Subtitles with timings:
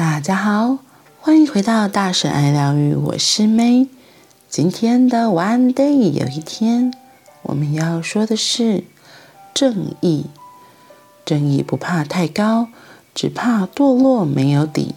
[0.00, 0.78] 大家好，
[1.20, 3.86] 欢迎回到大神爱疗愈，我是 May。
[4.48, 6.94] 今天的 One Day 有一天，
[7.42, 8.84] 我们要说的是
[9.52, 10.24] 正义。
[11.26, 12.68] 正义不怕太高，
[13.14, 14.94] 只怕堕落没有底。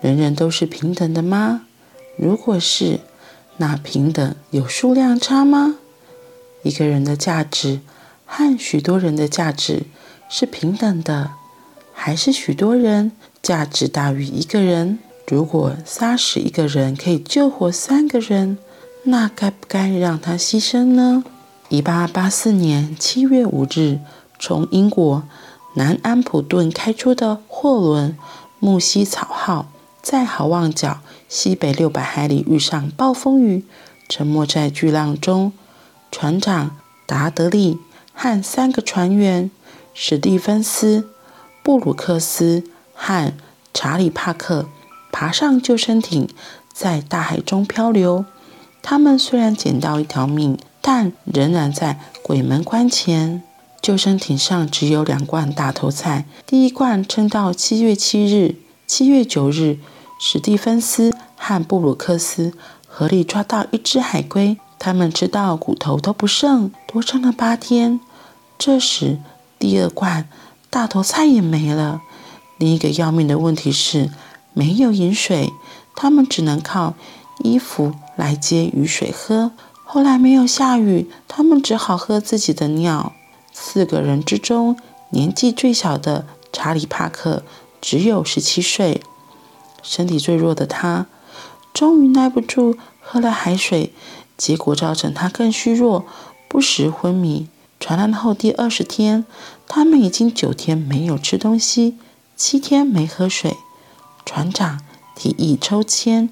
[0.00, 1.66] 人人都是平等的吗？
[2.16, 3.00] 如果是，
[3.58, 5.74] 那平等有数量差吗？
[6.62, 7.80] 一个人的价值
[8.24, 9.82] 和许多人的价值
[10.30, 11.32] 是平等的，
[11.92, 15.00] 还是许多人价值大于一个人？
[15.26, 18.56] 如果杀死一个人可以救活三个人，
[19.04, 21.24] 那该不该让他牺牲呢？
[21.68, 23.98] 一八八四年七月五日，
[24.38, 25.24] 从英国
[25.74, 28.16] 南安普顿开出的货轮
[28.60, 33.64] “木西草号”在好望角西北六百海里遇上暴风雨，
[34.08, 35.52] 沉没在巨浪中。
[36.10, 37.78] 船长达德利
[38.12, 39.50] 和三个船员
[39.94, 41.08] 史蒂芬斯、
[41.62, 42.64] 布鲁克斯
[43.04, 43.32] 和
[43.74, 44.66] 查理·帕克
[45.10, 46.28] 爬上救生艇，
[46.72, 48.24] 在大海中漂流。
[48.80, 53.42] 他们虽然捡到一条命，但仍然在鬼门关前。
[53.80, 58.54] 救生艇上只有两罐大头菜，第一罐撑到七月七日。
[58.86, 59.78] 七月九日，
[60.20, 62.52] 史蒂芬斯和布鲁克斯
[62.86, 64.56] 合力抓到一只海龟。
[64.78, 67.98] 他们吃到骨头都不剩，多撑了八天。
[68.56, 69.18] 这时，
[69.58, 70.28] 第二罐
[70.70, 72.00] 大头菜也没了。
[72.62, 74.08] 另一个要命的问题是，
[74.52, 75.52] 没有饮水，
[75.96, 76.94] 他们只能靠
[77.42, 79.50] 衣服来接雨水喝。
[79.84, 83.14] 后来没有下雨，他们只好喝自己的尿。
[83.52, 84.78] 四个人之中，
[85.10, 87.42] 年纪最小的查理·帕克
[87.80, 89.02] 只有十七岁，
[89.82, 91.06] 身体最弱的他，
[91.74, 93.92] 终于耐不住喝了海水。
[94.36, 96.04] 结果造成他更虚弱，
[96.46, 97.48] 不时昏迷。
[97.80, 99.24] 传染后第二十天，
[99.66, 101.96] 他们已经九天没有吃东西，
[102.44, 103.56] 七天没喝水。
[104.26, 104.80] 船长
[105.14, 106.28] 提议抽签，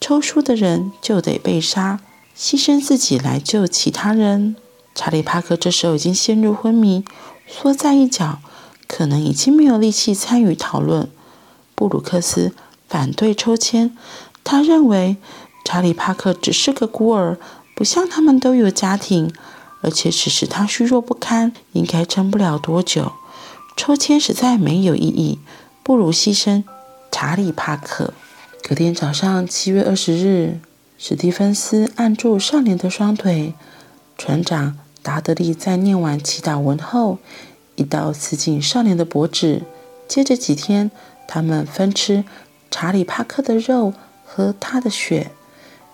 [0.00, 2.00] 抽输的人就得被杀，
[2.36, 4.56] 牺牲自己来救其他人。
[4.96, 7.04] 查理·帕克这时候已经陷入昏迷，
[7.46, 8.40] 缩在一角，
[8.88, 11.08] 可能已经没有力气参与讨论。
[11.76, 12.52] 布鲁克斯
[12.88, 13.96] 反对抽签，
[14.42, 15.18] 他认为。
[15.64, 17.38] 查理·帕克只是个孤儿，
[17.76, 19.32] 不像他们都有家庭，
[19.82, 23.12] 而且此时他虚弱不堪，应该撑不了多久。
[23.76, 25.38] 抽签实在没有意义，
[25.82, 26.62] 不如牺牲
[27.10, 28.14] 查理·帕克。
[28.62, 30.60] 隔天早上，七月二十日，
[30.96, 33.52] 史蒂芬斯按住少年的双腿，
[34.16, 37.18] 船长达德利在念完祈祷文后，
[37.74, 39.62] 一刀刺进少年的脖子。
[40.06, 40.90] 接着几天，
[41.26, 42.24] 他们分吃
[42.70, 43.92] 查理·帕克的肉，
[44.24, 45.32] 和他的血。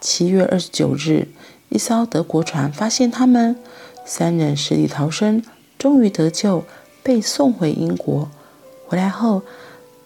[0.00, 1.28] 七月二十九日，
[1.68, 3.56] 一艘德国船发现他们，
[4.04, 5.42] 三人死里逃生，
[5.78, 6.64] 终于得救，
[7.06, 8.28] 被送回英国。
[8.88, 9.42] 回来后，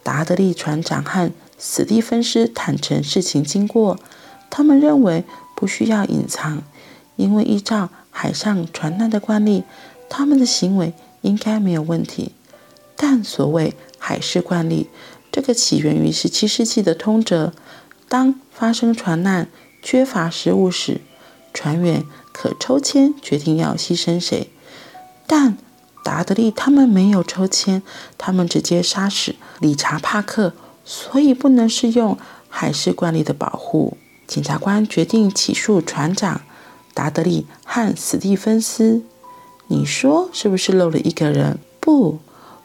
[0.03, 3.99] 达德利船长和史蒂芬斯坦诚事情经过。
[4.51, 5.25] 他们认为
[5.57, 6.63] 不需要隐藏，
[7.17, 9.65] 因为依照海上船难的惯例，
[10.11, 12.33] 他们的行为应该没有问题。
[12.97, 14.91] 但所谓海事惯例，
[15.33, 17.55] 这个起源于十七世纪的通则：
[18.11, 19.49] 当发生船难，
[19.83, 21.01] 缺乏食物时，
[21.55, 24.51] 船员可抽签决定要牺牲谁。
[25.27, 25.57] 但
[26.03, 27.83] 达德利他们没有抽签，
[28.17, 30.53] 他们直接杀死理查·帕克，
[30.85, 32.19] 所以不能适用
[32.49, 33.97] 海事惯例的保护。
[34.27, 36.43] 检察官决定起诉船长
[36.95, 39.03] 达德利和史蒂芬斯。
[39.69, 41.59] 你说是不是漏了一个人？
[41.81, 42.19] 不，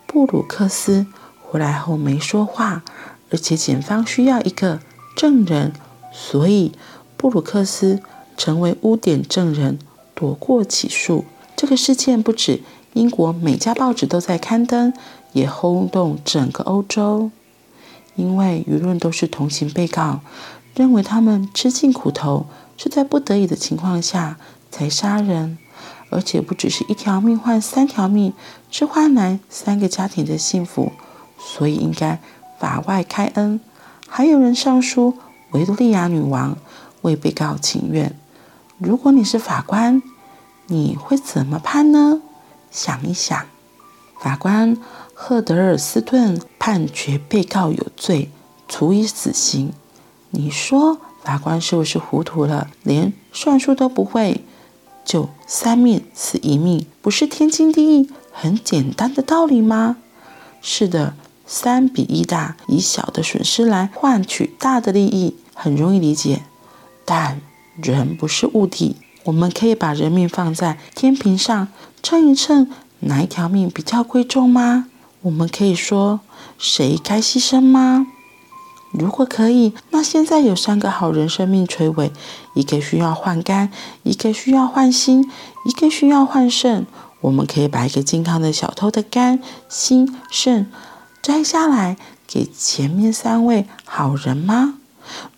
[0.06, 1.06] 布鲁克斯
[1.41, 2.84] 回来后没说话，
[3.31, 4.79] 而且检方需要一个
[5.16, 5.73] 证人，
[6.12, 6.72] 所以。
[7.17, 8.02] 布鲁克斯
[8.38, 9.79] 成为污点证人，
[10.13, 11.23] 躲过起诉。
[11.56, 12.62] 这个事件不止
[12.95, 14.94] 英国每家报纸都在刊登，
[15.33, 17.29] 也轰动整个欧洲。
[18.16, 20.22] 因为舆论都是同情被告，
[20.73, 22.45] 认为他们吃尽苦头，
[22.78, 24.38] 是在不得已的情况下
[24.72, 25.57] 才杀人，
[26.09, 28.31] 而且不只是一条命换三条命，
[28.72, 30.93] 是换来三个家庭的幸福，
[31.37, 32.20] 所以应该
[32.58, 33.59] 法外开恩。
[34.08, 35.16] 还有人上书
[35.52, 36.58] 维多利亚女王。
[37.02, 38.17] 为被告请愿。
[38.79, 40.02] 如果你是法官，
[40.66, 42.23] 你会怎么判呢？
[42.75, 43.45] 想一想。
[44.19, 44.77] 法官
[45.13, 48.29] 赫德尔斯顿判决被告有罪，
[48.67, 49.72] 处以死刑。
[50.31, 52.69] 你说法官是不是糊涂了？
[52.83, 54.43] 连算术都不会？
[55.05, 59.97] 就三命死一命，不是天经地义、很简单的道理吗？
[60.61, 61.13] 是的，
[61.45, 66.41] 三比一大，以小的损失来换取大的利益，很容易理解。
[67.05, 67.39] 但
[67.75, 71.67] 人不是物体，我们可以把人命放在天平上
[72.01, 72.69] 称一称，
[73.01, 74.87] 哪一条命比较贵重吗？
[75.22, 76.19] 我们可以说
[76.59, 78.07] 谁该牺牲吗？
[78.91, 82.13] 如果可以，那现在有三个好人生命垂危，
[82.53, 83.72] 一个需要换肝，
[84.03, 85.29] 一个需要换心，
[85.66, 86.85] 一个需要换肾。
[87.22, 90.72] 我们可以把一个健康的小偷的肝、心、肾
[91.23, 94.75] 摘下来，给前面三位好人吗？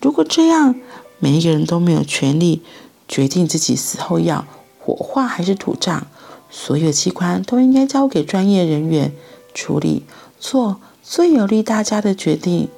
[0.01, 0.75] 如果这样，
[1.19, 2.61] 每一个人都没有权利
[3.07, 4.45] 决定自己死后要
[4.79, 6.01] 火化还是土葬，
[6.49, 9.13] 所有器官都应该交给专业人员
[9.53, 10.03] 处理，
[10.39, 12.69] 做最有利大家的决定。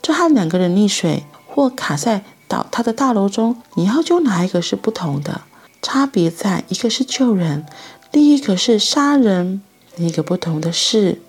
[0.00, 5.42] 这和两个人溺水或卡在倒塌的大楼中，你要救哪一个是不同的，
[5.82, 7.66] 差别在一个是救人，
[8.12, 9.60] 另一个是杀人。
[9.96, 11.20] 另一个不同的是，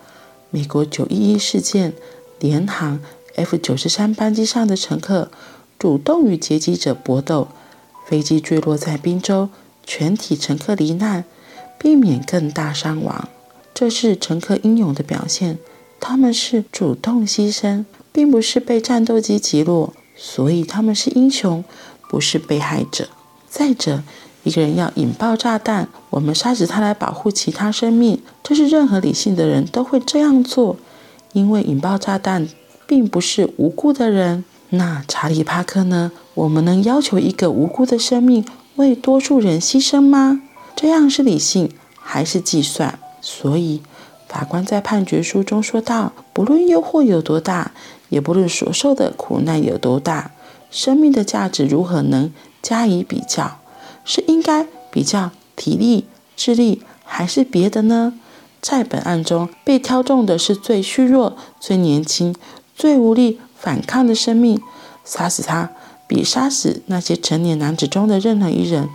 [0.50, 1.92] 美国九一一事件，
[2.38, 3.00] 联航
[3.34, 5.30] F 九十三班机上的乘客
[5.78, 7.48] 主动与劫机者搏斗，
[8.10, 9.48] 飞机坠落在宾州，
[9.86, 11.24] 全体乘客罹难，
[11.78, 13.28] 避免更大伤亡。
[13.72, 15.58] 这是乘客英勇的表现，
[16.00, 17.84] 他们是主动牺牲。
[18.12, 21.64] 并不是被战斗机击落，所以他们是英雄，
[22.08, 23.08] 不是被害者。
[23.48, 24.02] 再者，
[24.42, 30.76] 一个人要引爆炸弹，我们杀死他来保护其他生命，这是任何理性的人都会这样做，
[31.34, 32.48] 因为引爆炸弹
[32.84, 34.44] 并不是无辜的人。
[34.70, 36.12] 那查理·帕克呢？
[36.34, 38.44] 我们能要求一个无辜的生命
[38.76, 40.40] 为多数人牺牲吗？
[40.74, 41.70] 这样是理性
[42.00, 42.98] 还是计算？
[43.20, 43.82] 所以
[44.28, 47.72] 法官在判决书中说道：“不论诱惑有多大。”
[48.10, 50.32] 也不论所受的苦难有多大，
[50.68, 53.58] 生命的价值如何能加以比较？
[54.04, 56.06] 是应该比较体力、
[56.36, 58.14] 智力，还是别的呢？
[58.60, 62.34] 在本案中，被挑中的是最虚弱、最年轻、
[62.74, 64.60] 最无力反抗的生命。
[65.04, 65.70] 杀死他，
[66.06, 68.88] 比杀死那些成年男子中的任何一人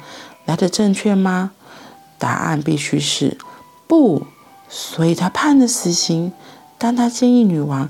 [0.46, 1.52] 来得正确吗？
[2.18, 3.38] 答案必须是
[3.88, 4.26] 不。
[4.68, 6.32] 所以他判了死刑，
[6.78, 7.90] 但他建议女王。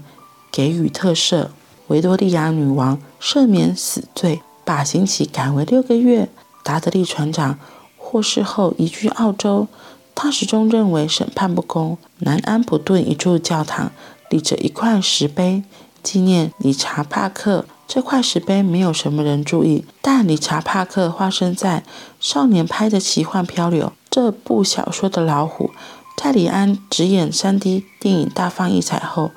[0.52, 1.50] 给予特赦，
[1.88, 6.30] 维多利亚女王赦免死罪，把刑期改为六个月。
[6.64, 7.60] 达德利船长
[7.98, 9.68] 获释后移居澳洲，
[10.16, 11.98] 他始终认为审判不公。
[12.20, 13.92] 南安普顿一处教堂
[14.30, 15.64] 立着一块石碑，
[16.06, 17.66] 纪念理查·帕克。
[17.88, 21.84] 这块石碑没有什么人注意，但理查·帕克化身在
[22.20, 25.70] 少年派的奇幻漂流这部小说的老虎，
[26.18, 29.32] 在李安执演 3D 电影大放异彩后。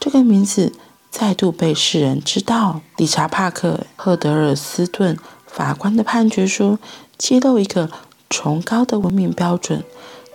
[0.00, 0.72] 这个名字
[1.10, 2.80] 再度被世人知道。
[2.96, 5.16] 理查·帕克·赫德尔斯顿
[5.46, 6.78] 法官的判决书
[7.16, 7.88] 揭露一个
[8.28, 9.84] 崇高的文明标准。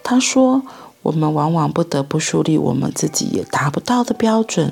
[0.02, 0.64] 他说
[1.04, 4.72] ：“我们往往不得不树立我们自己也达不到的标准，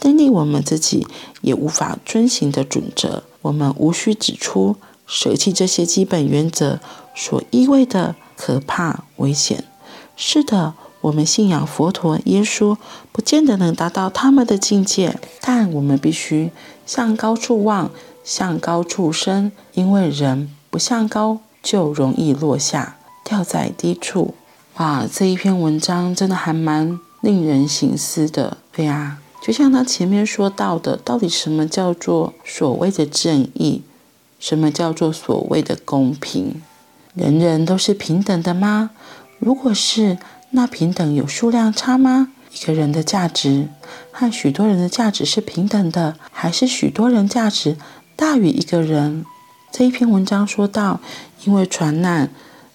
[0.00, 1.06] 订立我们自己
[1.42, 3.22] 也无法遵行的准则。
[3.42, 4.76] 我们无需指出
[5.06, 6.80] 舍弃这些基本原则
[7.14, 9.64] 所意味的可怕危险。”
[10.16, 10.74] 是的。
[11.04, 12.78] 我们信仰佛陀、耶稣，
[13.12, 16.50] 不见得能达到他们的境界，但我们必须
[16.86, 17.90] 向高处望，
[18.24, 24.32] 向高处升，因为人不向高，就容易落下，掉在低处。
[24.78, 28.56] 哇，这一篇文章真的还蛮令人省思的。
[28.72, 33.82] 对呀，就像他前面说到的，到底什么叫做所谓的正义？
[34.38, 36.62] 什么叫做所谓的公平？
[37.12, 38.92] 人人都是平等的吗？
[39.38, 40.16] 如果是，
[40.52, 42.28] 那平等有数量差吗？
[42.54, 43.68] 一个人的价值
[44.10, 47.76] 和许多人的价值是平等的，还是许多人价值
[48.16, 49.26] 大于一个人？
[49.70, 51.00] 这一篇文章说到，
[51.44, 52.30] 因为船难，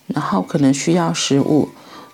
[0.06, 1.70] 然后可能需要食物，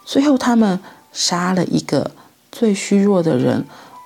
[0.06, 0.80] 最后他们
[1.12, 2.12] 杀了一个
[2.50, 3.66] 最虚弱的人，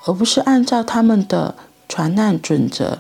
[0.10, 1.54] 而不是按照他们的
[1.88, 2.98] 船难准则，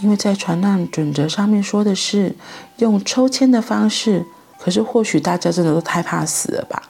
[0.00, 2.34] 因为在船难准则上面说的是
[2.78, 4.26] 用抽签的方式，
[4.58, 6.82] 可是或许大家真的都太怕死了吧。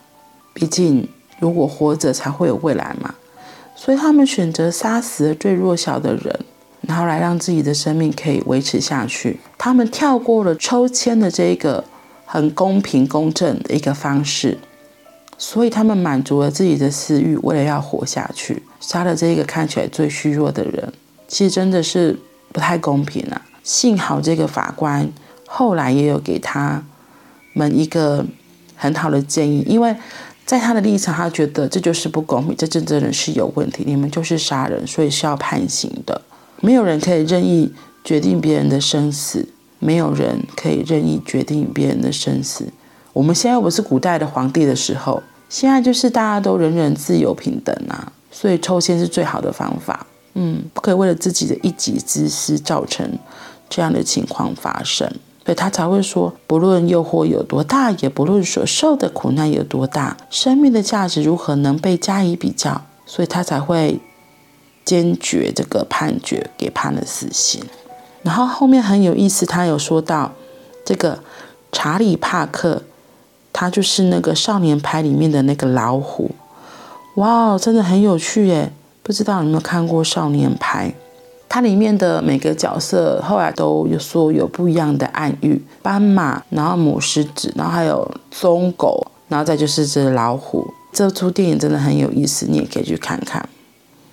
[0.54, 1.06] 毕竟，
[1.38, 3.14] 如果活着才会有未来嘛，
[3.76, 6.40] 所以他们选择杀死了最弱小的人，
[6.80, 9.40] 然后来让自己的生命可以维持下去。
[9.58, 11.84] 他们跳过了抽签的这一个
[12.24, 14.56] 很公平公正的一个方式，
[15.40, 20.92] 所以他们满足了自己的私欲，为了要活下去，杀了这个看起来最虚弱的人。
[21.26, 22.14] 其实真的是
[22.52, 23.40] 不太公平啊！
[23.64, 25.10] 幸好这个法官
[25.46, 26.84] 后来也有给他
[27.54, 28.26] 们一个
[28.76, 29.96] 很好的建议，因为。
[30.46, 33.84] 在他的立场，他觉得这就是不公平，这真正的是有问题。
[33.86, 36.20] 你们就是杀人，所以是要判刑的。
[36.60, 42.66] 没有人可以任意决定别人的生死，没有人可以任意决定别人的生死。
[43.12, 50.06] 我们现在不是古代的皇帝的时候，现在就是大家都人人自由平等啊，所以抽签是最好的方法。
[50.34, 53.18] 嗯，不可以为了自己的一己之私造成
[53.68, 55.10] 这样的情况发生。
[55.44, 62.82] 所以他才会说，不论诱惑有多大，也不论所受的苦难有多大，生命的价值如何能被加以比较？
[63.04, 63.98] 所以他才会
[64.84, 67.64] 坚决这个判决，给判了死刑。
[68.22, 70.30] 然后后面很有意思，他有说到
[70.84, 71.18] 这个
[71.72, 72.82] 查理·帕克，
[73.52, 76.30] 他就是那个少年派里面的那个老虎。
[77.16, 78.72] 哇，真的很有趣耶！
[79.02, 80.88] 不知道你有没有看过《少年派》？
[81.48, 90.72] 它里面的每个角色后来都有说有不一样的暗喻：斑马，然后母狮子，然后还有棕狗，然后再就是这老虎。
[90.92, 93.48] 这出电影真的很有意思，你也可以去看看。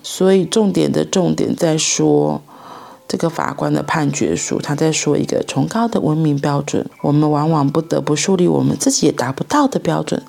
[0.02, 2.42] 所以重点的重点在说
[3.08, 10.22] 这个法官的判决书，他在说一个崇高的文明标准，我们往往不得不树立我们自己也达不到的标准，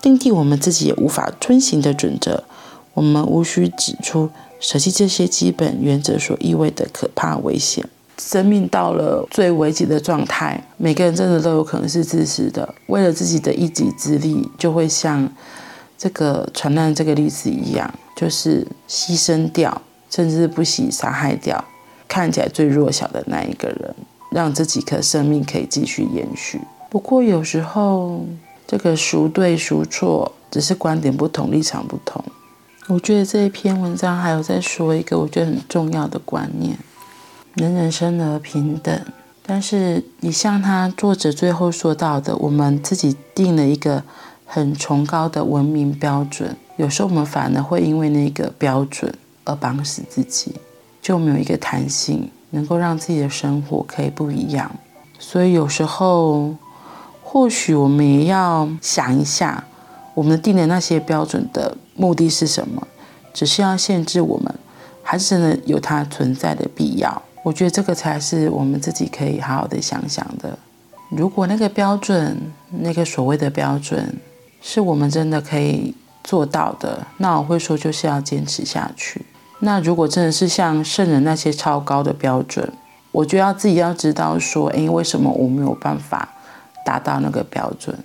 [0.00, 2.44] 订定我们自己也无法遵行的准则。
[2.94, 4.30] 我们无需指出。
[4.62, 7.82] 舍弃这些基本原则所意味的可怕危险，
[8.18, 15.26] 生命到了最危急的状态，每个人真的都有可能是自私的，为了自己的一己之利，就会像
[15.96, 21.64] 这个传染这个例子一样，就是牺牲掉，甚至不惜杀害掉
[22.10, 23.94] 看起来最弱小的那一个人，
[24.32, 26.60] 让这几颗生命可以继续延续。
[26.90, 28.26] 不过有时候，
[28.66, 32.22] 这个孰对孰错，只是观点不同，立场不同。
[32.88, 36.76] 我觉得这一篇文章还有在说一个我觉得很重要的观念：
[37.54, 39.00] 人人生而平等。
[39.46, 44.02] 但是你像他作者最后说到的，我们自己定了一个
[44.44, 49.14] 很崇高的文明标准，有时候我们反而会因为那个标准
[49.44, 50.56] 而绑死自己，
[51.00, 54.70] 就没有一个弹性，能够让自己的生活可以不一样。
[55.18, 56.54] 所以有时候，
[57.22, 59.64] 或许我们也要想一下，
[60.14, 61.76] 我们定的那些标准的。
[61.96, 62.86] 目的是什么？
[63.34, 64.54] 只是要限制我们，
[65.02, 67.22] 还是真的有它存在的必要？
[67.42, 70.58] 我觉得这个才是我们自己可以好好的想想的。
[71.10, 72.40] 如果那个标准，
[72.70, 74.16] 那个所谓的标准，
[74.62, 79.20] 是我们真的可以做到的，那我会说就是要坚持下去。
[79.60, 82.72] 那如果真的是像圣人那些超高的标准，
[83.12, 86.28] 我就要自己要知道说，诶，为什么我没有办法
[86.84, 87.96] 达到那个标准？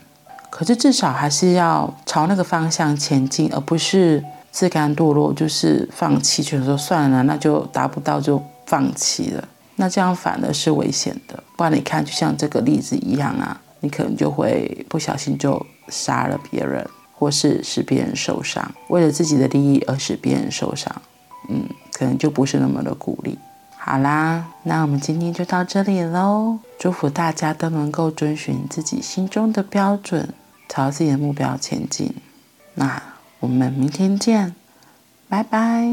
[0.50, 9.48] 可是至少还是要朝那个方向前进，而不是自甘堕落，就是放弃，觉得说算了，那就达不到就放弃了。
[9.76, 11.44] 那这样反而是危险的。
[11.58, 21.02] 不然你看，就像这个例子一样啊，你可能就会不小心就杀了别人，或是使别人受伤，为了自己的利益而使别人受伤，
[21.50, 23.38] 嗯，可能就不是那么的鼓励。
[23.78, 26.60] 好啦，那我们今天就到这里喽。
[26.80, 30.34] 祝福大家都能够遵循自己心中的标准。
[30.68, 32.12] 朝自己的目标前进，
[32.74, 33.00] 那
[33.40, 34.56] 我们明天见，
[35.30, 35.88] 拜拜。